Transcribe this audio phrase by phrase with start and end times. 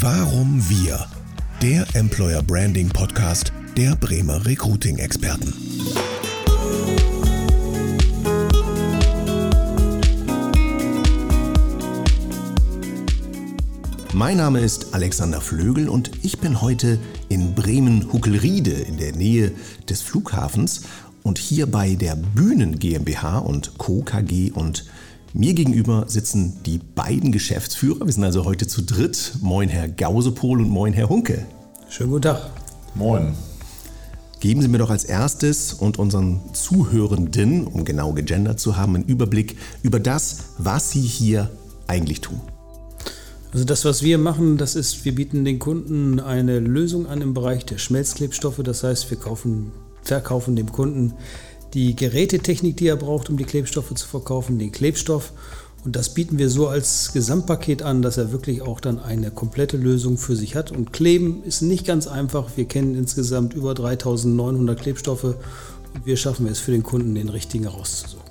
[0.00, 1.06] Warum wir?
[1.60, 5.52] Der Employer Branding Podcast der Bremer Recruiting Experten.
[14.14, 19.50] Mein Name ist Alexander Flögel und ich bin heute in Bremen-Huckelriede in der Nähe
[19.88, 20.82] des Flughafens
[21.24, 24.02] und hier bei der Bühnen GmbH und Co.
[24.02, 24.84] KG und
[25.32, 28.06] mir gegenüber sitzen die beiden Geschäftsführer.
[28.06, 29.34] Wir sind also heute zu dritt.
[29.40, 31.46] Moin Herr Gausepol und moin Herr Hunke.
[31.88, 32.50] Schönen guten Tag.
[32.94, 33.34] Moin.
[34.40, 39.04] Geben Sie mir doch als erstes und unseren Zuhörenden, um genau gegendert zu haben, einen
[39.04, 41.50] Überblick über das, was Sie hier
[41.88, 42.40] eigentlich tun.
[43.52, 47.34] Also das, was wir machen, das ist, wir bieten den Kunden eine Lösung an im
[47.34, 48.60] Bereich der Schmelzklebstoffe.
[48.62, 51.14] Das heißt, wir kaufen, verkaufen dem Kunden
[51.74, 55.32] die Gerätetechnik, die er braucht, um die Klebstoffe zu verkaufen, den Klebstoff.
[55.84, 59.76] Und das bieten wir so als Gesamtpaket an, dass er wirklich auch dann eine komplette
[59.76, 60.72] Lösung für sich hat.
[60.72, 62.56] Und Kleben ist nicht ganz einfach.
[62.56, 67.64] Wir kennen insgesamt über 3900 Klebstoffe und wir schaffen es für den Kunden, den richtigen
[67.64, 68.28] herauszusuchen.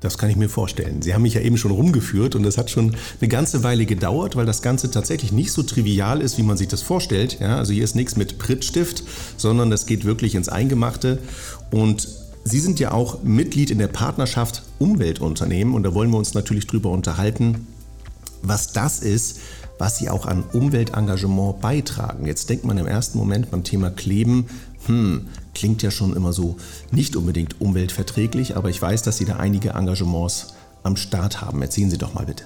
[0.00, 1.02] Das kann ich mir vorstellen.
[1.02, 4.34] Sie haben mich ja eben schon rumgeführt und das hat schon eine ganze Weile gedauert,
[4.34, 7.38] weil das Ganze tatsächlich nicht so trivial ist, wie man sich das vorstellt.
[7.38, 9.02] Ja, also hier ist nichts mit Prittstift,
[9.36, 11.18] sondern das geht wirklich ins Eingemachte.
[11.70, 12.08] Und
[12.44, 16.66] Sie sind ja auch Mitglied in der Partnerschaft Umweltunternehmen und da wollen wir uns natürlich
[16.66, 17.66] drüber unterhalten,
[18.42, 19.40] was das ist,
[19.78, 22.26] was Sie auch an Umweltengagement beitragen.
[22.26, 24.46] Jetzt denkt man im ersten Moment beim Thema Kleben,
[24.86, 26.56] hm, klingt ja schon immer so
[26.90, 31.60] nicht unbedingt umweltverträglich, aber ich weiß, dass Sie da einige Engagements am Start haben.
[31.60, 32.44] Erzählen Sie doch mal bitte.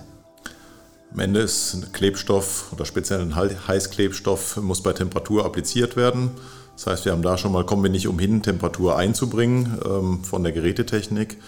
[1.13, 6.33] Am Ende ist ein Klebstoff oder speziell ein Heißklebstoff muss bei Temperatur appliziert werden.
[6.77, 10.43] Das heißt, wir haben da schon mal, kommen wir nicht umhin, Temperatur einzubringen ähm, von
[10.43, 11.39] der Gerätetechnik.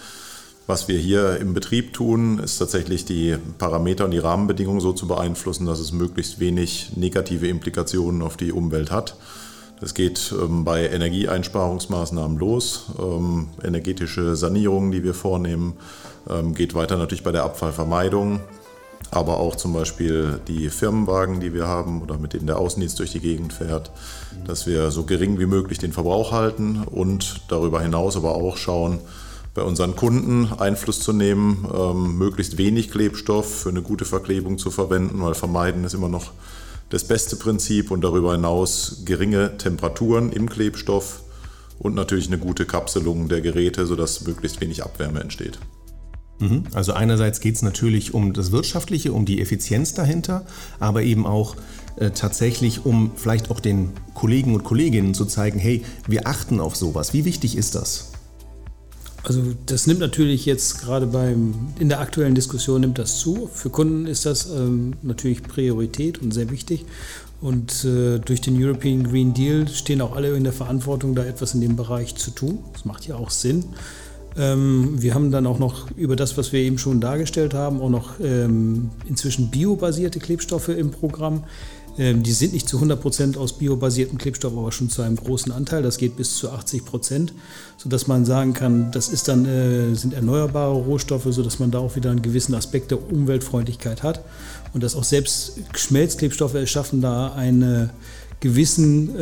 [0.67, 5.07] Was wir hier im Betrieb tun, ist tatsächlich die Parameter und die Rahmenbedingungen so zu
[5.07, 9.15] beeinflussen, dass es möglichst wenig negative Implikationen auf die Umwelt hat.
[9.79, 15.75] Das geht ähm, bei Energieeinsparungsmaßnahmen los, ähm, energetische Sanierungen, die wir vornehmen,
[16.29, 18.41] ähm, geht weiter natürlich bei der Abfallvermeidung
[19.11, 23.11] aber auch zum Beispiel die Firmenwagen, die wir haben oder mit denen der Außendienst durch
[23.11, 23.91] die Gegend fährt,
[24.45, 28.99] dass wir so gering wie möglich den Verbrauch halten und darüber hinaus aber auch schauen,
[29.53, 34.69] bei unseren Kunden Einfluss zu nehmen, ähm, möglichst wenig Klebstoff für eine gute Verklebung zu
[34.69, 36.31] verwenden, weil vermeiden ist immer noch
[36.89, 41.21] das beste Prinzip und darüber hinaus geringe Temperaturen im Klebstoff
[41.79, 45.59] und natürlich eine gute Kapselung der Geräte, sodass möglichst wenig Abwärme entsteht.
[46.39, 46.63] Mhm.
[46.73, 50.45] Also einerseits geht es natürlich um das Wirtschaftliche, um die Effizienz dahinter,
[50.79, 51.55] aber eben auch
[51.97, 56.75] äh, tatsächlich, um vielleicht auch den Kollegen und Kolleginnen zu zeigen, hey, wir achten auf
[56.75, 57.13] sowas.
[57.13, 58.11] Wie wichtig ist das?
[59.23, 63.49] Also das nimmt natürlich jetzt gerade beim in der aktuellen Diskussion nimmt das zu.
[63.51, 66.85] Für Kunden ist das ähm, natürlich Priorität und sehr wichtig.
[67.41, 71.53] Und äh, durch den European Green Deal stehen auch alle in der Verantwortung, da etwas
[71.53, 72.59] in dem Bereich zu tun.
[72.73, 73.65] Das macht ja auch Sinn.
[74.37, 77.89] Ähm, wir haben dann auch noch über das, was wir eben schon dargestellt haben, auch
[77.89, 81.43] noch ähm, inzwischen biobasierte Klebstoffe im Programm.
[81.97, 85.51] Ähm, die sind nicht zu 100 Prozent aus biobasierten Klebstoffen, aber schon zu einem großen
[85.51, 85.81] Anteil.
[85.81, 87.33] Das geht bis zu 80%, Prozent,
[87.77, 91.95] sodass man sagen kann, das ist dann, äh, sind erneuerbare Rohstoffe, sodass man da auch
[91.95, 94.23] wieder einen gewissen Aspekt der Umweltfreundlichkeit hat.
[94.73, 97.89] Und dass auch selbst Schmelzklebstoffe es schaffen, da einen
[98.39, 99.15] gewissen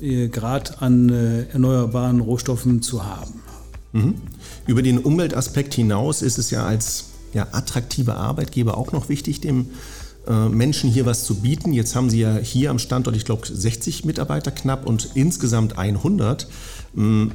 [0.00, 3.42] äh, Grad an äh, erneuerbaren Rohstoffen zu haben.
[3.96, 4.14] Mhm.
[4.66, 9.66] Über den Umweltaspekt hinaus ist es ja als ja, attraktiver Arbeitgeber auch noch wichtig, dem
[10.26, 11.72] äh, Menschen hier was zu bieten.
[11.72, 16.48] Jetzt haben Sie ja hier am Standort, ich glaube, 60 Mitarbeiter knapp und insgesamt 100.
[16.94, 17.28] Mm,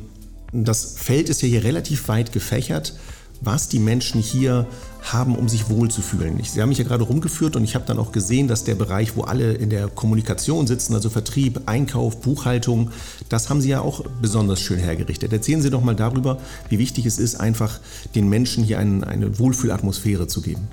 [0.53, 2.93] das Feld ist ja hier relativ weit gefächert
[3.41, 4.67] was die Menschen hier
[5.01, 6.39] haben, um sich wohlzufühlen.
[6.43, 9.15] Sie haben mich ja gerade rumgeführt und ich habe dann auch gesehen, dass der Bereich,
[9.17, 12.91] wo alle in der Kommunikation sitzen, also Vertrieb, Einkauf, Buchhaltung,
[13.29, 15.33] das haben Sie ja auch besonders schön hergerichtet.
[15.33, 16.37] Erzählen Sie doch mal darüber,
[16.69, 17.79] wie wichtig es ist, einfach
[18.15, 20.67] den Menschen hier einen, eine Wohlfühlatmosphäre zu geben.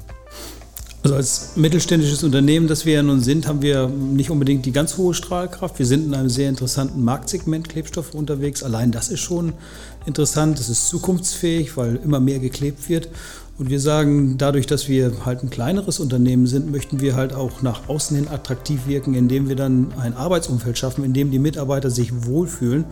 [1.05, 4.97] Also als mittelständisches Unternehmen, das wir ja nun sind, haben wir nicht unbedingt die ganz
[4.97, 5.79] hohe Strahlkraft.
[5.79, 8.65] Wir sind in einem sehr interessanten Marktsegment Klebstoffe unterwegs.
[8.65, 9.53] Allein das ist schon
[10.07, 10.59] interessant.
[10.59, 13.09] Es ist zukunftsfähig, weil immer mehr geklebt wird.
[13.59, 17.61] Und wir sagen, dadurch, dass wir halt ein kleineres Unternehmen sind, möchten wir halt auch
[17.61, 21.91] nach außen hin attraktiv wirken, indem wir dann ein Arbeitsumfeld schaffen, in dem die Mitarbeiter
[21.91, 22.85] sich wohlfühlen.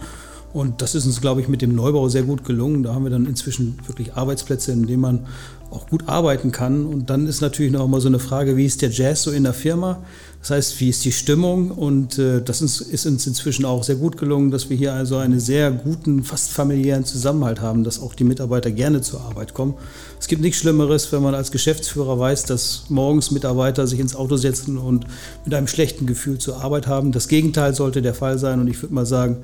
[0.53, 2.83] Und das ist uns, glaube ich, mit dem Neubau sehr gut gelungen.
[2.83, 5.27] Da haben wir dann inzwischen wirklich Arbeitsplätze, in denen man
[5.71, 6.87] auch gut arbeiten kann.
[6.87, 9.45] Und dann ist natürlich noch mal so eine Frage, wie ist der Jazz so in
[9.45, 10.03] der Firma?
[10.41, 11.73] Das heißt, wie ist die Stimmung?
[11.73, 15.17] Und äh, das ist, ist, uns inzwischen auch sehr gut gelungen, dass wir hier also
[15.17, 19.75] einen sehr guten, fast familiären Zusammenhalt haben, dass auch die Mitarbeiter gerne zur Arbeit kommen.
[20.21, 24.37] Es gibt nichts Schlimmeres, wenn man als Geschäftsführer weiß, dass morgens Mitarbeiter sich ins Auto
[24.37, 25.07] setzen und
[25.45, 27.11] mit einem schlechten Gefühl zur Arbeit haben.
[27.11, 28.61] Das Gegenteil sollte der Fall sein.
[28.61, 29.39] Und ich würde mal sagen,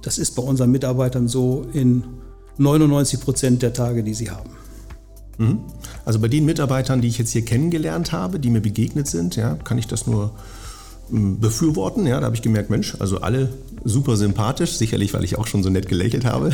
[0.00, 2.04] das ist bei unseren Mitarbeitern so in
[2.56, 4.59] 99 Prozent der Tage, die sie haben.
[5.40, 5.60] Mhm.
[6.04, 9.54] Also bei den Mitarbeitern, die ich jetzt hier kennengelernt habe, die mir begegnet sind, ja,
[9.54, 10.32] kann ich das nur
[11.08, 12.06] hm, befürworten.
[12.06, 13.48] Ja, da habe ich gemerkt, Mensch, also alle
[13.82, 16.52] super sympathisch, sicherlich, weil ich auch schon so nett gelächelt habe.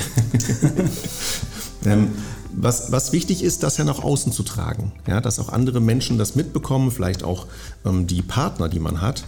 [1.85, 2.13] ähm,
[2.53, 6.17] was, was, wichtig ist, das ja nach außen zu tragen, ja, dass auch andere Menschen
[6.17, 7.47] das mitbekommen, vielleicht auch
[7.85, 9.25] ähm, die Partner, die man hat,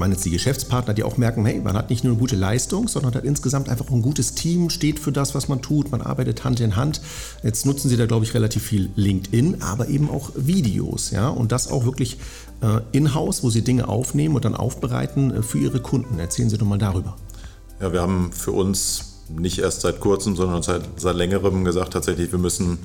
[0.00, 2.88] meine jetzt die Geschäftspartner, die auch merken, hey, man hat nicht nur eine gute Leistung,
[2.88, 6.42] sondern hat insgesamt einfach ein gutes Team, steht für das, was man tut, man arbeitet
[6.42, 7.00] Hand in Hand.
[7.44, 11.52] Jetzt nutzen sie da, glaube ich, relativ viel LinkedIn, aber eben auch Videos, ja, und
[11.52, 12.18] das auch wirklich
[12.62, 16.18] äh, in-house, wo sie Dinge aufnehmen und dann aufbereiten äh, für ihre Kunden.
[16.18, 17.16] Erzählen Sie doch mal darüber.
[17.80, 22.32] Ja, wir haben für uns nicht erst seit kurzem, sondern seit, seit längerem gesagt, tatsächlich,
[22.32, 22.78] wir müssen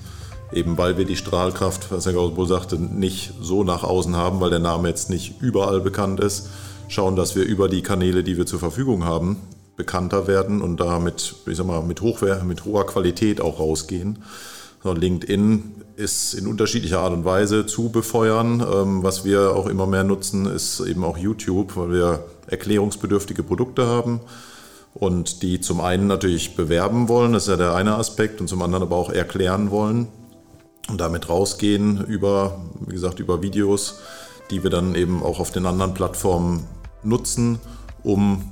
[0.54, 4.50] eben weil wir die Strahlkraft, was Herr Gausbo sagte, nicht so nach außen haben, weil
[4.50, 6.50] der Name jetzt nicht überall bekannt ist,
[6.88, 9.38] schauen, dass wir über die Kanäle, die wir zur Verfügung haben,
[9.76, 14.24] bekannter werden und da mit, ich sag mal, mit, Hochwer mit hoher Qualität auch rausgehen.
[14.84, 18.62] LinkedIn ist in unterschiedlicher Art und Weise zu befeuern.
[18.62, 23.88] Ähm, was wir auch immer mehr nutzen, ist eben auch YouTube, weil wir erklärungsbedürftige Produkte
[23.88, 24.20] haben
[24.96, 28.62] und die zum einen natürlich bewerben wollen, das ist ja der eine Aspekt, und zum
[28.62, 30.08] anderen aber auch erklären wollen
[30.90, 34.00] und damit rausgehen über, wie gesagt, über Videos,
[34.52, 36.66] die wir dann eben auch auf den anderen Plattformen
[37.04, 37.60] nutzen,
[38.04, 38.52] um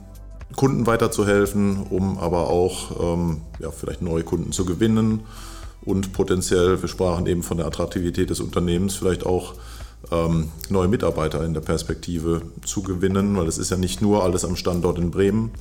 [0.55, 5.21] Kunden weiterzuhelfen, um aber auch ähm, ja, vielleicht neue Kunden zu gewinnen.
[5.83, 9.55] Und potenziell, wir sprachen eben von der Attraktivität des Unternehmens, vielleicht auch
[10.11, 14.45] ähm, neue Mitarbeiter in der Perspektive zu gewinnen, weil es ist ja nicht nur alles
[14.45, 15.51] am Standort in Bremen,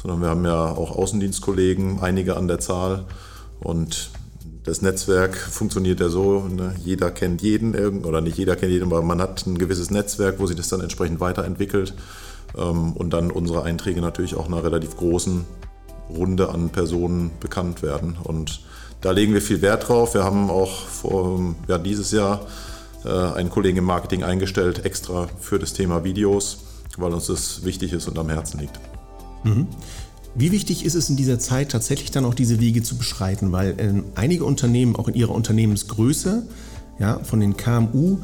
[0.00, 3.04] sondern wir haben ja auch Außendienstkollegen, einige an der Zahl.
[3.60, 4.10] Und
[4.64, 6.74] das Netzwerk funktioniert ja so, ne?
[6.82, 10.46] jeder kennt jeden oder nicht jeder kennt jeden, aber man hat ein gewisses Netzwerk, wo
[10.46, 11.94] sich das dann entsprechend weiterentwickelt
[12.56, 15.44] ähm, und dann unsere Einträge natürlich auch einer relativ großen
[16.08, 18.16] Runde an Personen bekannt werden.
[18.22, 18.60] Und
[19.00, 20.14] da legen wir viel Wert drauf.
[20.14, 22.46] Wir haben auch vor, ja, dieses Jahr
[23.04, 26.58] äh, einen Kollegen im Marketing eingestellt, extra für das Thema Videos,
[26.96, 28.80] weil uns das wichtig ist und am Herzen liegt.
[29.44, 29.68] Mhm.
[30.36, 33.52] Wie wichtig ist es in dieser Zeit tatsächlich dann auch diese Wege zu beschreiten?
[33.52, 36.46] Weil äh, einige Unternehmen, auch in ihrer Unternehmensgröße,
[36.98, 38.18] ja, von den KMU,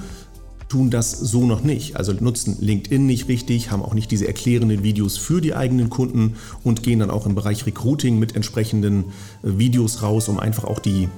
[0.69, 1.97] tun das so noch nicht.
[1.97, 6.37] Also nutzen LinkedIn nicht richtig, haben auch nicht diese erklärenden Videos für die eigenen Kunden
[6.65, 9.05] und gehen dann auch im Bereich Recruiting mit entsprechenden
[9.43, 11.09] äh, Videos raus, um einfach auch die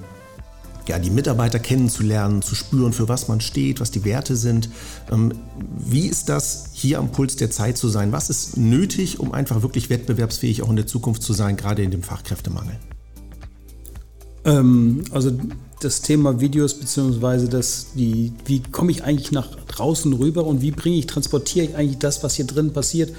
[0.89, 4.69] ja, die Mitarbeiter kennenzulernen, zu spüren, für was man steht, was die Werte sind.
[5.11, 5.33] Ähm,
[5.79, 8.13] wie ist das, hier am Puls der Zeit zu sein?
[8.13, 11.91] Was ist nötig, um einfach wirklich wettbewerbsfähig auch in der Zukunft zu sein, gerade in
[11.91, 12.77] dem Fachkräftemangel?
[14.45, 15.33] Ähm, also
[15.81, 17.49] das Thema Videos beziehungsweise
[17.95, 22.23] wie komme ich eigentlich nach draußen rüber und wie bringe ich, transportiere ich eigentlich das,
[22.23, 23.13] was hier drin passiert,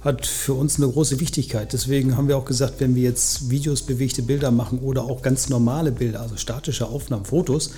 [0.00, 1.72] hat für uns eine große Wichtigkeit.
[1.72, 5.48] Deswegen haben wir auch gesagt, wenn wir jetzt Videos, bewegte Bilder machen oder auch ganz
[5.48, 7.72] normale Bilder, also statische Aufnahmen, Fotos,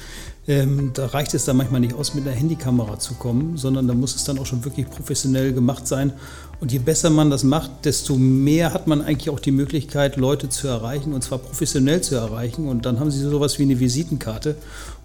[0.47, 3.95] ähm, da reicht es dann manchmal nicht aus, mit einer Handykamera zu kommen, sondern da
[3.95, 6.13] muss es dann auch schon wirklich professionell gemacht sein.
[6.61, 10.51] Und je besser man das macht, desto mehr hat man eigentlich auch die Möglichkeit, Leute
[10.51, 12.69] zu erreichen und zwar professionell zu erreichen.
[12.69, 14.57] Und dann haben sie sowas wie eine Visitenkarte.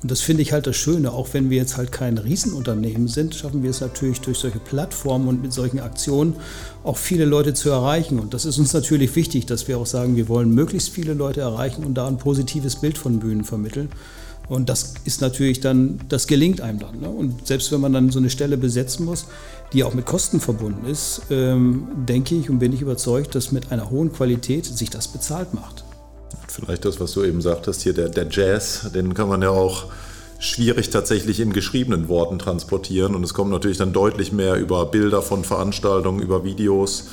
[0.03, 1.13] Und das finde ich halt das Schöne.
[1.13, 5.29] Auch wenn wir jetzt halt kein Riesenunternehmen sind, schaffen wir es natürlich durch solche Plattformen
[5.29, 6.35] und mit solchen Aktionen
[6.83, 8.19] auch viele Leute zu erreichen.
[8.19, 11.39] Und das ist uns natürlich wichtig, dass wir auch sagen, wir wollen möglichst viele Leute
[11.39, 13.89] erreichen und da ein positives Bild von Bühnen vermitteln.
[14.47, 16.99] Und das ist natürlich dann, das gelingt einem dann.
[16.99, 17.09] Ne?
[17.09, 19.25] Und selbst wenn man dann so eine Stelle besetzen muss,
[19.73, 23.71] die auch mit Kosten verbunden ist, ähm, denke ich und bin ich überzeugt, dass mit
[23.71, 25.83] einer hohen Qualität sich das bezahlt macht.
[26.47, 29.85] Vielleicht das, was du eben sagtest, hier der, der Jazz, den kann man ja auch
[30.39, 33.15] schwierig tatsächlich in geschriebenen Worten transportieren.
[33.15, 37.07] Und es kommt natürlich dann deutlich mehr über Bilder von Veranstaltungen, über Videos,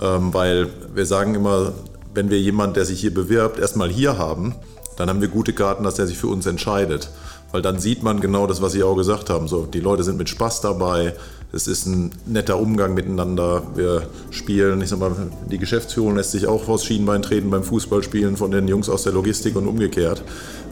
[0.00, 1.72] ähm, weil wir sagen immer,
[2.14, 4.54] wenn wir jemanden, der sich hier bewirbt, erstmal hier haben,
[4.96, 7.10] dann haben wir gute Karten, dass er sich für uns entscheidet.
[7.52, 9.46] Weil dann sieht man genau das, was Sie auch gesagt haben.
[9.46, 11.14] So, die Leute sind mit Spaß dabei,
[11.52, 13.62] es ist ein netter Umgang miteinander.
[13.74, 15.12] Wir spielen, ich sag mal,
[15.50, 19.12] die Geschäftsführung lässt sich auch vors Schienbein treten beim Fußballspielen von den Jungs aus der
[19.12, 20.22] Logistik und umgekehrt.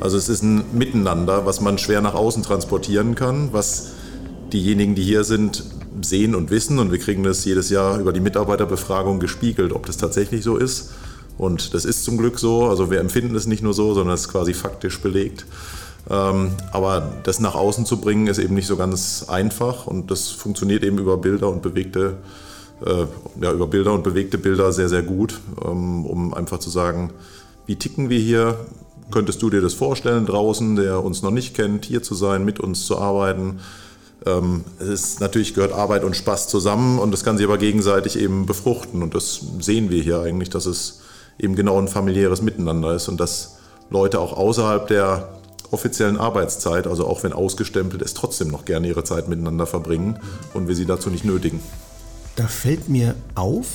[0.00, 3.92] Also es ist ein Miteinander, was man schwer nach außen transportieren kann, was
[4.52, 5.64] diejenigen, die hier sind,
[6.02, 6.78] sehen und wissen.
[6.78, 10.90] Und wir kriegen das jedes Jahr über die Mitarbeiterbefragung gespiegelt, ob das tatsächlich so ist.
[11.38, 12.66] Und das ist zum Glück so.
[12.66, 15.46] Also wir empfinden es nicht nur so, sondern es ist quasi faktisch belegt.
[16.10, 20.28] Ähm, aber das nach außen zu bringen, ist eben nicht so ganz einfach und das
[20.30, 22.18] funktioniert eben über Bilder und bewegte,
[22.84, 23.06] äh,
[23.40, 27.10] ja, über Bilder und bewegte Bilder sehr, sehr gut, ähm, um einfach zu sagen,
[27.66, 28.58] wie ticken wir hier?
[29.10, 32.60] Könntest du dir das vorstellen draußen, der uns noch nicht kennt, hier zu sein, mit
[32.60, 33.60] uns zu arbeiten?
[34.26, 38.18] Ähm, es ist natürlich gehört Arbeit und Spaß zusammen und das kann sich aber gegenseitig
[38.18, 41.00] eben befruchten und das sehen wir hier eigentlich, dass es
[41.38, 43.56] eben genau ein familiäres Miteinander ist und dass
[43.90, 45.28] Leute auch außerhalb der
[45.74, 50.18] offiziellen Arbeitszeit, also auch wenn ausgestempelt ist, trotzdem noch gerne ihre Zeit miteinander verbringen
[50.54, 51.60] und wir sie dazu nicht nötigen.
[52.36, 53.66] Da fällt mir auf,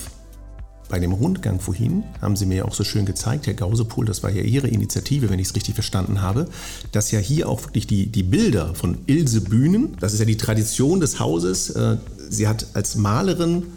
[0.89, 4.23] bei dem Rundgang vorhin haben Sie mir ja auch so schön gezeigt, Herr Gausepohl, das
[4.23, 6.47] war ja Ihre Initiative, wenn ich es richtig verstanden habe,
[6.91, 10.37] dass ja hier auch wirklich die, die Bilder von Ilse Bühnen, das ist ja die
[10.37, 11.97] Tradition des Hauses, äh,
[12.29, 13.67] sie hat als Malerin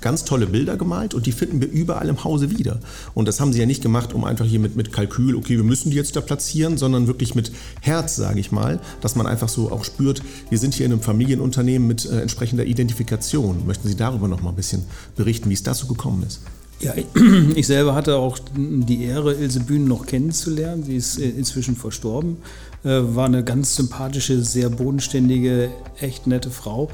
[0.00, 2.80] ganz tolle Bilder gemalt und die finden wir überall im Hause wieder.
[3.14, 5.64] Und das haben sie ja nicht gemacht, um einfach hier mit, mit Kalkül, okay, wir
[5.64, 9.48] müssen die jetzt da platzieren, sondern wirklich mit Herz, sage ich mal, dass man einfach
[9.48, 13.66] so auch spürt, wir sind hier in einem Familienunternehmen mit äh, entsprechender Identifikation.
[13.66, 14.82] Möchten Sie darüber noch mal ein bisschen
[15.16, 16.40] berichten, wie es dazu gekommen ist?
[16.80, 16.94] Ja,
[17.56, 20.84] ich selber hatte auch die Ehre, Ilse Bühnen noch kennenzulernen.
[20.84, 22.36] Sie ist äh, inzwischen verstorben,
[22.84, 26.88] äh, war eine ganz sympathische, sehr bodenständige, echt nette Frau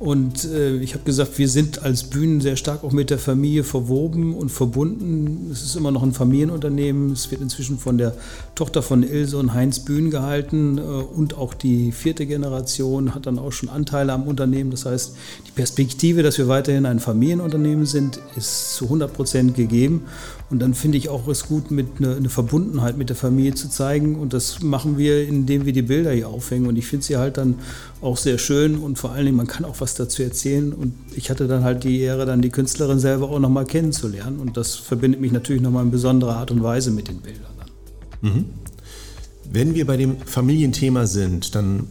[0.00, 3.64] und äh, ich habe gesagt, wir sind als Bühnen sehr stark auch mit der Familie
[3.64, 5.50] verwoben und verbunden.
[5.52, 7.12] Es ist immer noch ein Familienunternehmen.
[7.12, 8.14] Es wird inzwischen von der
[8.54, 13.38] Tochter von Ilse und Heinz Bühnen gehalten äh, und auch die vierte Generation hat dann
[13.38, 14.70] auch schon Anteile am Unternehmen.
[14.70, 15.14] Das heißt,
[15.46, 20.06] die Perspektive, dass wir weiterhin ein Familienunternehmen sind, ist zu 100 Prozent gegeben.
[20.50, 23.68] Und dann finde ich auch es gut, mit eine, eine, Verbundenheit mit der Familie zu
[23.68, 24.16] zeigen.
[24.16, 26.66] Und das machen wir, indem wir die Bilder hier aufhängen.
[26.66, 27.54] Und ich finde sie halt dann
[28.00, 30.72] auch sehr schön und vor allen Dingen, man kann auch was dazu erzählen.
[30.72, 34.40] Und ich hatte dann halt die Ehre, dann die Künstlerin selber auch nochmal kennenzulernen.
[34.40, 37.50] Und das verbindet mich natürlich nochmal in besonderer Art und Weise mit den Bildern.
[38.20, 38.46] Mhm.
[39.52, 41.86] Wenn wir bei dem Familienthema sind, dann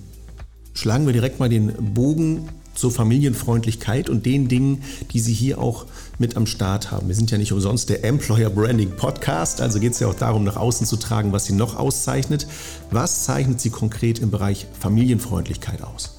[0.74, 5.86] schlagen wir direkt mal den Bogen zur Familienfreundlichkeit und den Dingen, die Sie hier auch
[6.18, 7.10] mit am Start haben.
[7.10, 10.46] Wir sind ja nicht umsonst der Employer Branding Podcast, also geht es ja auch darum,
[10.46, 12.48] nach außen zu tragen, was Sie noch auszeichnet.
[12.90, 16.16] Was zeichnet Sie konkret im Bereich Familienfreundlichkeit aus?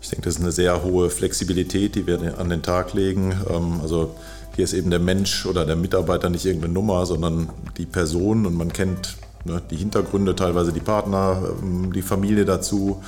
[0.00, 3.34] Ich denke, das ist eine sehr hohe Flexibilität, die wir an den Tag legen.
[3.50, 4.14] Ähm, also
[4.54, 8.54] hier ist eben der Mensch oder der Mitarbeiter nicht irgendeine Nummer, sondern die Person und
[8.54, 13.02] man kennt ne, die Hintergründe, teilweise die Partner, ähm, die Familie dazu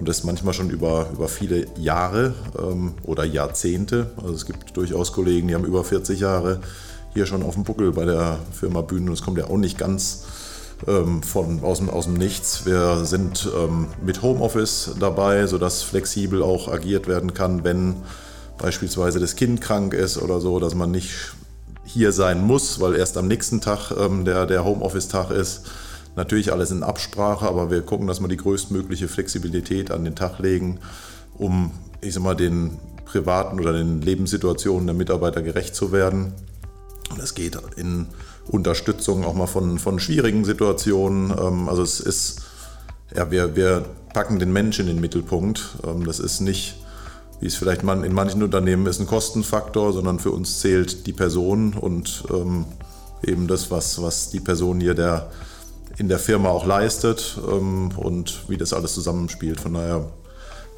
[0.00, 4.06] und das manchmal schon über, über viele Jahre ähm, oder Jahrzehnte.
[4.16, 6.60] Also es gibt durchaus Kollegen, die haben über 40 Jahre
[7.12, 9.76] hier schon auf dem Buckel bei der Firma Bühnen und es kommt ja auch nicht
[9.76, 10.24] ganz
[10.86, 12.64] ähm, von, aus, dem, aus dem Nichts.
[12.64, 17.96] Wir sind ähm, mit Homeoffice dabei, sodass flexibel auch agiert werden kann, wenn
[18.56, 21.34] beispielsweise das Kind krank ist oder so, dass man nicht
[21.84, 25.66] hier sein muss, weil erst am nächsten Tag ähm, der, der Homeoffice-Tag ist.
[26.16, 30.38] Natürlich alles in Absprache, aber wir gucken, dass wir die größtmögliche Flexibilität an den Tag
[30.38, 30.80] legen,
[31.38, 36.32] um, ich sag mal, den privaten oder den Lebenssituationen der Mitarbeiter gerecht zu werden.
[37.10, 38.06] Und es geht in
[38.46, 41.30] Unterstützung auch mal von, von schwierigen Situationen.
[41.30, 42.42] Ähm, also es ist,
[43.14, 45.76] ja, wir, wir packen den Menschen in den Mittelpunkt.
[45.86, 46.76] Ähm, das ist nicht,
[47.40, 51.12] wie es vielleicht man in manchen Unternehmen ist, ein Kostenfaktor, sondern für uns zählt die
[51.12, 52.66] Person und ähm,
[53.24, 55.30] eben das, was, was die Person hier der
[56.00, 59.60] in der Firma auch leistet ähm, und wie das alles zusammenspielt.
[59.60, 60.10] Von daher,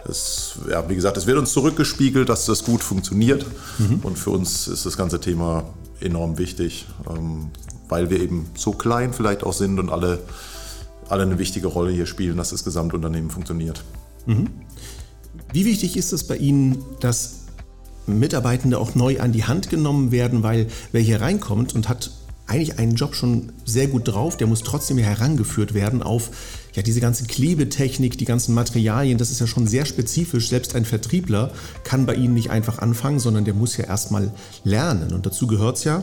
[0.05, 3.47] es, ja, wie gesagt, es wird uns zurückgespiegelt, dass das gut funktioniert.
[3.79, 4.01] Mhm.
[4.03, 5.63] Und für uns ist das ganze Thema
[6.01, 7.51] enorm wichtig, ähm,
[7.89, 10.19] weil wir eben so klein vielleicht auch sind und alle,
[11.09, 13.85] alle eine wichtige Rolle hier spielen, dass das Gesamtunternehmen funktioniert.
[14.27, 14.49] Mhm.
[15.53, 17.43] Wie wichtig ist es bei Ihnen, dass
[18.09, 22.11] Mitarbeitende auch neu an die Hand genommen werden, weil wer hier reinkommt und hat
[22.47, 26.31] eigentlich einen Job schon sehr gut drauf, der muss trotzdem herangeführt werden auf
[26.75, 30.49] ja, diese ganze Klebetechnik, die ganzen Materialien, das ist ja schon sehr spezifisch.
[30.49, 31.53] Selbst ein Vertriebler
[31.85, 34.33] kann bei Ihnen nicht einfach anfangen, sondern der muss ja erstmal
[34.65, 35.13] lernen.
[35.13, 36.03] Und dazu gehört es ja,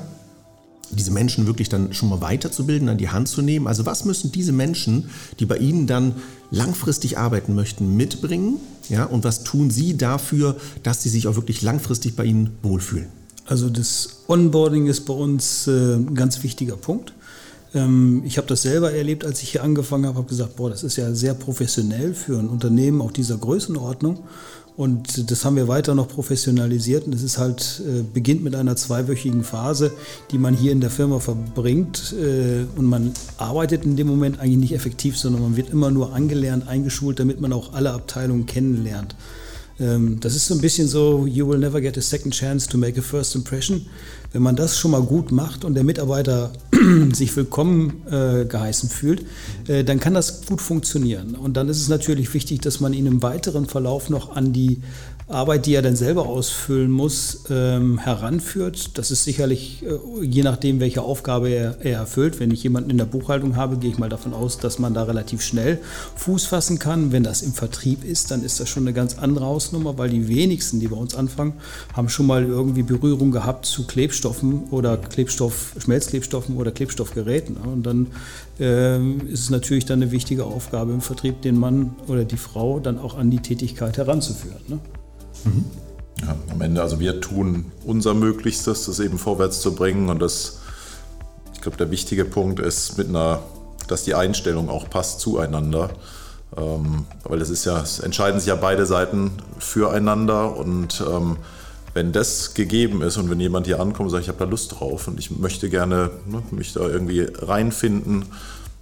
[0.92, 3.68] diese Menschen wirklich dann schon mal weiterzubilden, an die Hand zu nehmen.
[3.68, 6.16] Also was müssen diese Menschen, die bei Ihnen dann
[6.52, 8.58] langfristig arbeiten möchten, mitbringen?
[8.90, 13.19] Ja, und was tun Sie dafür, dass sie sich auch wirklich langfristig bei Ihnen wohlfühlen?
[13.50, 17.14] Also das Onboarding ist bei uns äh, ein ganz wichtiger Punkt.
[17.74, 20.84] Ähm, ich habe das selber erlebt, als ich hier angefangen habe, habe gesagt, boah, das
[20.84, 24.20] ist ja sehr professionell für ein Unternehmen auch dieser Größenordnung.
[24.78, 27.08] Und das haben wir weiter noch professionalisiert.
[27.08, 29.94] Und es ist halt, äh, beginnt mit einer zweiwöchigen Phase,
[30.30, 32.14] die man hier in der Firma verbringt.
[32.14, 36.14] Äh, und man arbeitet in dem Moment eigentlich nicht effektiv, sondern man wird immer nur
[36.14, 39.16] angelernt, eingeschult, damit man auch alle Abteilungen kennenlernt.
[39.80, 42.78] Ähm, das ist so ein bisschen so, you will never get a second chance to
[42.78, 43.86] make a first impression.
[44.32, 46.52] Wenn man das schon mal gut macht und der Mitarbeiter
[47.14, 49.26] sich willkommen äh, geheißen fühlt,
[49.68, 51.36] äh, dann kann das gut funktionieren.
[51.36, 54.82] Und dann ist es natürlich wichtig, dass man ihn im weiteren Verlauf noch an die
[55.30, 58.98] Arbeit, die er dann selber ausfüllen muss, ähm, heranführt.
[58.98, 62.40] Das ist sicherlich, äh, je nachdem, welche Aufgabe er, er, erfüllt.
[62.40, 65.04] Wenn ich jemanden in der Buchhaltung habe, gehe ich mal davon aus, dass man da
[65.04, 65.80] relativ schnell
[66.16, 67.12] Fuß fassen kann.
[67.12, 70.28] Wenn das im Vertrieb ist, dann ist das schon eine ganz andere Hausnummer, weil die
[70.28, 71.54] wenigsten, die bei uns anfangen,
[71.94, 77.56] haben schon mal irgendwie Berührung gehabt zu Klebstoffen oder Klebstoff, Schmelzklebstoffen oder Klebstoffgeräten.
[77.58, 78.08] Und dann
[78.60, 78.98] äh,
[79.32, 82.98] ist es natürlich dann eine wichtige Aufgabe im Vertrieb, den Mann oder die Frau dann
[82.98, 84.62] auch an die Tätigkeit heranzuführen.
[84.68, 84.80] Ne?
[85.46, 85.66] Mhm.
[86.22, 90.10] Ja, am Ende, also wir tun unser Möglichstes, das eben vorwärts zu bringen.
[90.10, 90.60] Und das,
[91.54, 93.42] ich glaube, der wichtige Punkt ist, mit einer,
[93.88, 95.92] dass die Einstellung auch passt zueinander.
[96.58, 101.38] Ähm, weil es ist ja, es entscheiden sich ja beide Seiten füreinander und ähm,
[101.94, 104.80] wenn das gegeben ist und wenn jemand hier ankommt und sagt, ich habe da Lust
[104.80, 108.26] drauf und ich möchte gerne ne, mich da irgendwie reinfinden,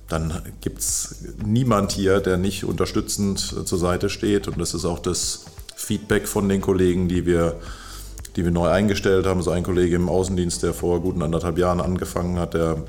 [0.08, 4.48] dann gibt es niemand hier, der nicht unterstützend zur Seite steht.
[4.48, 5.46] Und das ist auch das
[5.88, 7.56] Feedback von den Kollegen, die wir,
[8.36, 9.42] die wir neu eingestellt haben.
[9.42, 12.84] So ein Kollege im Außendienst, der vor guten anderthalb Jahren angefangen hat, der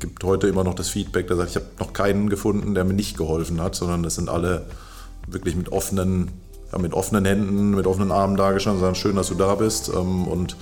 [0.00, 2.94] gibt heute immer noch das Feedback, der sagt, ich habe noch keinen gefunden, der mir
[2.94, 4.64] nicht geholfen hat, sondern das sind alle
[5.26, 6.30] wirklich mit offenen,
[6.72, 10.26] ja, mit offenen Händen, mit offenen Armen dargestanden, sagen, schön, dass du da bist ähm,
[10.26, 10.56] und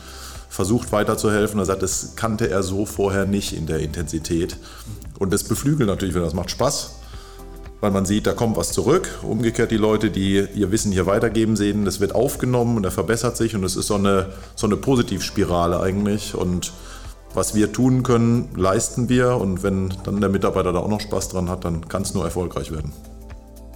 [0.49, 1.61] versucht weiterzuhelfen.
[1.61, 4.57] Er sagt, das kannte er so vorher nicht in der Intensität.
[5.21, 6.97] Und das beflügelt natürlich, wenn das macht Spaß
[7.87, 9.21] weil man sieht, da kommt was zurück.
[9.23, 13.37] Umgekehrt die Leute, die ihr Wissen hier weitergeben, sehen, das wird aufgenommen und er verbessert
[13.37, 16.35] sich und es ist so eine, so eine Positivspirale eigentlich.
[16.35, 16.73] Und
[17.33, 21.29] was wir tun können, leisten wir und wenn dann der Mitarbeiter da auch noch Spaß
[21.29, 22.93] dran hat, dann kann es nur erfolgreich werden.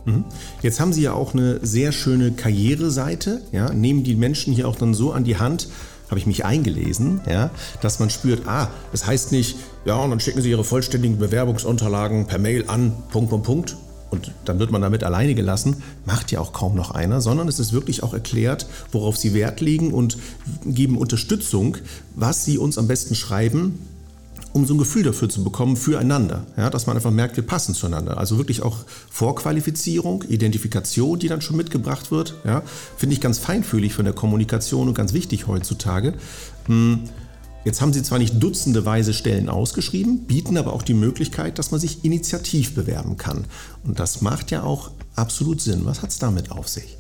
[0.07, 0.25] Mhm.
[0.61, 4.75] Jetzt haben Sie ja auch eine sehr schöne Karriereseite, ja, nehmen die Menschen hier auch
[4.75, 5.69] dann so an die Hand,
[6.09, 7.51] habe ich mich eingelesen, ja,
[7.81, 12.27] dass man spürt, ah, das heißt nicht, ja, und dann schicken Sie Ihre vollständigen Bewerbungsunterlagen
[12.27, 13.77] per Mail an, Punkt, Punkt, Punkt,
[14.11, 17.59] und dann wird man damit alleine gelassen, macht ja auch kaum noch einer, sondern es
[17.59, 20.19] ist wirklich auch erklärt, worauf sie Wert legen und
[20.65, 21.77] geben Unterstützung,
[22.15, 23.79] was sie uns am besten schreiben,
[24.53, 26.45] um so ein Gefühl dafür zu bekommen, füreinander.
[26.57, 28.19] Ja, dass man einfach merkt, wir passen zueinander.
[28.19, 32.35] Also wirklich auch Vorqualifizierung, Identifikation, die dann schon mitgebracht wird.
[32.45, 32.63] Ja,
[32.97, 36.15] Finde ich ganz feinfühlig von der Kommunikation und ganz wichtig heutzutage.
[36.67, 37.05] Hm
[37.65, 41.81] Jetzt haben sie zwar nicht dutzendeweise Stellen ausgeschrieben, bieten aber auch die Möglichkeit, dass man
[41.81, 43.45] sich initiativ bewerben kann.
[43.85, 45.83] Und das macht ja auch absolut Sinn.
[45.85, 46.97] Was hat es damit auf sich?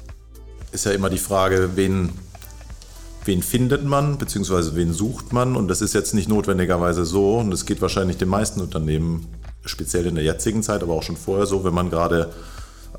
[0.72, 2.10] Ist ja immer die Frage, wen,
[3.24, 5.56] wen findet man, beziehungsweise wen sucht man.
[5.56, 7.38] Und das ist jetzt nicht notwendigerweise so.
[7.38, 9.28] Und es geht wahrscheinlich den meisten Unternehmen,
[9.64, 12.32] speziell in der jetzigen Zeit, aber auch schon vorher so, wenn man gerade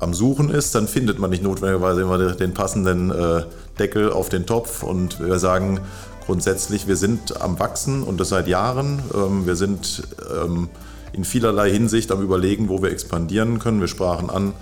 [0.00, 3.44] am Suchen ist, dann findet man nicht notwendigerweise immer den passenden äh,
[3.78, 4.82] Deckel auf den Topf.
[4.82, 5.80] Und wir sagen,
[6.26, 9.02] grundsätzlich, wir sind am Wachsen und das seit Jahren.
[9.14, 10.02] Ähm, wir sind
[10.42, 10.68] ähm,
[11.12, 13.80] in vielerlei Hinsicht am Überlegen, wo wir expandieren können.
[13.80, 14.52] Wir sprachen an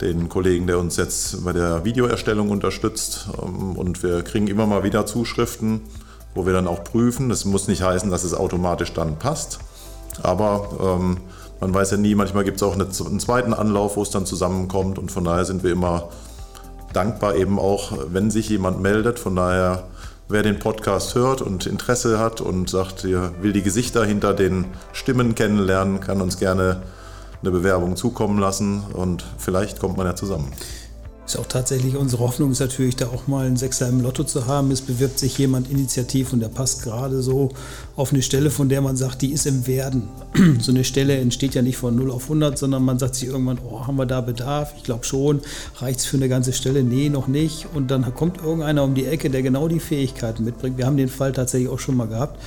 [0.00, 4.84] den Kollegen, der uns jetzt bei der Videoerstellung unterstützt ähm, und wir kriegen immer mal
[4.84, 5.82] wieder Zuschriften,
[6.34, 7.28] wo wir dann auch prüfen.
[7.28, 9.58] Das muss nicht heißen, dass es automatisch dann passt,
[10.22, 10.98] aber
[11.60, 14.98] man weiß ja nie, manchmal gibt es auch einen zweiten Anlauf, wo es dann zusammenkommt
[14.98, 16.08] und von daher sind wir immer
[16.92, 19.18] dankbar eben auch, wenn sich jemand meldet.
[19.18, 19.84] Von daher
[20.28, 24.66] wer den Podcast hört und Interesse hat und sagt, ihr will die Gesichter hinter den
[24.92, 26.82] Stimmen kennenlernen, kann uns gerne
[27.40, 30.52] eine Bewerbung zukommen lassen und vielleicht kommt man ja zusammen.
[31.28, 34.46] Ist auch tatsächlich unsere Hoffnung, ist natürlich da auch mal einen Sechser im Lotto zu
[34.46, 34.70] haben.
[34.70, 37.50] Es bewirbt sich jemand initiativ und der passt gerade so
[37.96, 40.08] auf eine Stelle, von der man sagt, die ist im Werden.
[40.60, 43.58] So eine Stelle entsteht ja nicht von 0 auf 100, sondern man sagt sich irgendwann,
[43.62, 44.72] oh, haben wir da Bedarf?
[44.78, 45.42] Ich glaube schon.
[45.76, 46.82] Reicht es für eine ganze Stelle?
[46.82, 47.66] Nee, noch nicht.
[47.74, 50.78] Und dann kommt irgendeiner um die Ecke, der genau die Fähigkeiten mitbringt.
[50.78, 52.40] Wir haben den Fall tatsächlich auch schon mal gehabt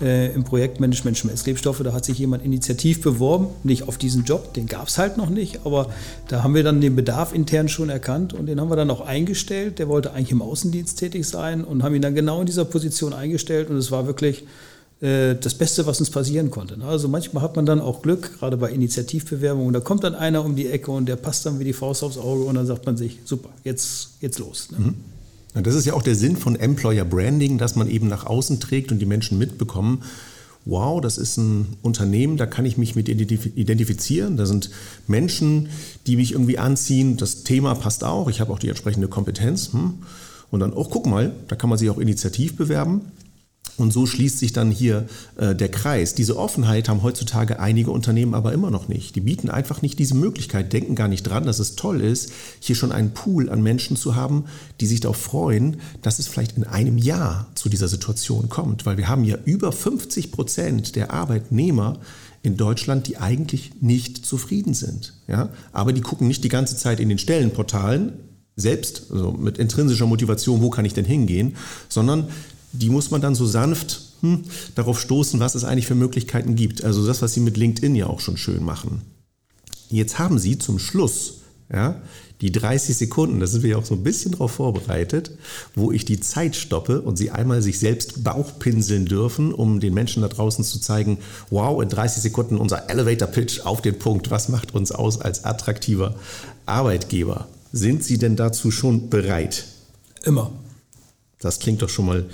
[0.00, 1.82] äh, im Projektmanagement Schmelzklebstoffe.
[1.82, 5.30] Da hat sich jemand initiativ beworben, nicht auf diesen Job, den gab es halt noch
[5.30, 5.90] nicht, aber
[6.28, 9.00] da haben wir dann den Bedarf intern schon erkannt und den haben wir dann auch
[9.00, 9.78] eingestellt.
[9.78, 13.12] Der wollte eigentlich im Außendienst tätig sein und haben ihn dann genau in dieser Position
[13.12, 14.44] eingestellt und es war wirklich
[15.00, 16.78] äh, das Beste, was uns passieren konnte.
[16.78, 16.86] Ne?
[16.86, 19.72] Also manchmal hat man dann auch Glück, gerade bei Initiativbewerbungen.
[19.72, 22.16] Da kommt dann einer um die Ecke und der passt dann wie die Faust aufs
[22.16, 24.68] Auge und dann sagt man sich, super, jetzt geht's los.
[24.70, 24.78] Ne?
[24.78, 24.94] Mhm.
[25.54, 28.90] Das ist ja auch der Sinn von Employer Branding, dass man eben nach außen trägt
[28.90, 30.02] und die Menschen mitbekommen,
[30.64, 34.36] wow, das ist ein Unternehmen, da kann ich mich mit identifizieren.
[34.36, 34.70] Da sind
[35.06, 35.68] Menschen,
[36.06, 37.16] die mich irgendwie anziehen.
[37.16, 38.28] Das Thema passt auch.
[38.28, 39.72] Ich habe auch die entsprechende Kompetenz.
[39.72, 39.94] Hm.
[40.50, 43.02] Und dann, oh, guck mal, da kann man sich auch initiativ bewerben.
[43.76, 45.06] Und so schließt sich dann hier
[45.36, 46.14] äh, der Kreis.
[46.14, 49.16] Diese Offenheit haben heutzutage einige Unternehmen aber immer noch nicht.
[49.16, 52.76] Die bieten einfach nicht diese Möglichkeit, denken gar nicht dran, dass es toll ist, hier
[52.76, 54.44] schon einen Pool an Menschen zu haben,
[54.80, 58.86] die sich darauf freuen, dass es vielleicht in einem Jahr zu dieser Situation kommt.
[58.86, 61.98] Weil wir haben ja über 50 Prozent der Arbeitnehmer
[62.42, 65.14] in Deutschland, die eigentlich nicht zufrieden sind.
[65.26, 65.48] Ja?
[65.72, 68.12] Aber die gucken nicht die ganze Zeit in den Stellenportalen,
[68.56, 71.56] selbst, also mit intrinsischer Motivation, wo kann ich denn hingehen,
[71.88, 72.28] sondern
[72.74, 76.84] die muss man dann so sanft hm, darauf stoßen, was es eigentlich für Möglichkeiten gibt.
[76.84, 79.02] Also das, was Sie mit LinkedIn ja auch schon schön machen.
[79.90, 81.34] Jetzt haben Sie zum Schluss
[81.72, 82.00] ja,
[82.40, 85.30] die 30 Sekunden, da sind wir ja auch so ein bisschen darauf vorbereitet,
[85.74, 90.22] wo ich die Zeit stoppe und Sie einmal sich selbst Bauchpinseln dürfen, um den Menschen
[90.22, 91.18] da draußen zu zeigen,
[91.50, 95.44] wow, in 30 Sekunden unser Elevator Pitch auf den Punkt, was macht uns aus als
[95.44, 96.16] attraktiver
[96.66, 97.48] Arbeitgeber?
[97.72, 99.64] Sind Sie denn dazu schon bereit?
[100.22, 100.52] Immer.
[101.40, 102.24] Das klingt doch schon mal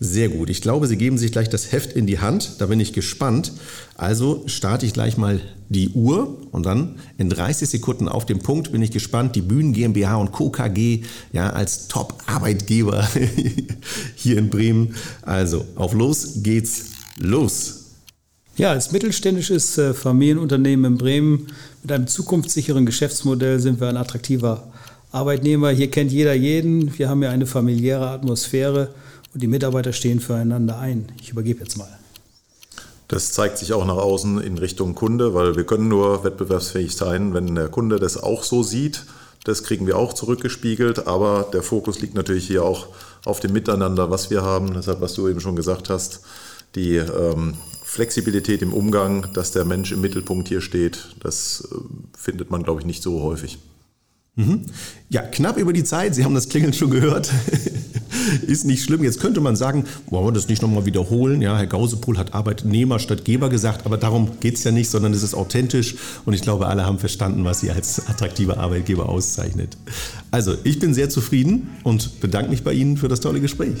[0.00, 0.48] sehr gut.
[0.48, 2.56] Ich glaube, Sie geben sich gleich das Heft in die Hand.
[2.58, 3.52] Da bin ich gespannt.
[3.96, 8.70] Also starte ich gleich mal die Uhr und dann in 30 Sekunden auf dem Punkt
[8.70, 9.34] bin ich gespannt.
[9.34, 10.50] Die Bühnen GmbH und Co.
[10.50, 13.08] KG ja, als Top-Arbeitgeber
[14.14, 14.94] hier in Bremen.
[15.22, 17.74] Also auf los geht's los.
[18.56, 21.46] Ja, als mittelständisches äh, Familienunternehmen in Bremen
[21.82, 24.72] mit einem zukunftssicheren Geschäftsmodell sind wir ein attraktiver
[25.10, 25.70] Arbeitnehmer.
[25.70, 26.96] Hier kennt jeder jeden.
[26.98, 28.94] Wir haben ja eine familiäre Atmosphäre
[29.38, 31.12] die Mitarbeiter stehen füreinander ein.
[31.20, 31.88] Ich übergebe jetzt mal.
[33.08, 37.32] Das zeigt sich auch nach außen in Richtung Kunde, weil wir können nur wettbewerbsfähig sein,
[37.32, 39.04] wenn der Kunde das auch so sieht.
[39.44, 42.88] Das kriegen wir auch zurückgespiegelt, aber der Fokus liegt natürlich hier auch
[43.24, 44.74] auf dem Miteinander, was wir haben.
[44.74, 46.20] Deshalb, was du eben schon gesagt hast,
[46.74, 51.76] die ähm, Flexibilität im Umgang, dass der Mensch im Mittelpunkt hier steht, das äh,
[52.14, 53.58] findet man, glaube ich, nicht so häufig.
[54.34, 54.66] Mhm.
[55.08, 56.14] Ja, knapp über die Zeit.
[56.14, 57.30] Sie haben das Klingeln schon gehört.
[58.46, 59.04] ist nicht schlimm.
[59.04, 61.40] Jetzt könnte man sagen, wollen wir das nicht nochmal wiederholen?
[61.42, 65.12] Ja, Herr Gausepohl hat Arbeitnehmer statt Geber gesagt, aber darum geht es ja nicht, sondern
[65.12, 69.76] es ist authentisch und ich glaube, alle haben verstanden, was Sie als attraktiver Arbeitgeber auszeichnet.
[70.30, 73.76] Also, ich bin sehr zufrieden und bedanke mich bei Ihnen für das tolle Gespräch.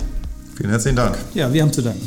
[0.56, 1.16] Vielen herzlichen Dank.
[1.34, 2.02] Ja, wir haben zu danken.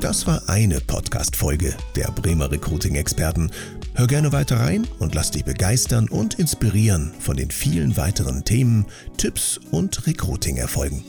[0.00, 3.50] Das war eine Podcast-Folge der Bremer Recruiting-Experten.
[3.96, 8.84] Hör gerne weiter rein und lass dich begeistern und inspirieren von den vielen weiteren Themen,
[9.16, 11.02] Tipps und Recruiting-Erfolgen.